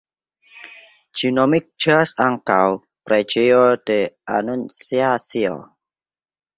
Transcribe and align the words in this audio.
Ĝi 1.19 1.31
nomiĝas 1.35 2.15
ankaŭ 2.29 2.59
"preĝejo 3.13 3.63
de 3.93 4.01
Anunciacio". 4.43 5.57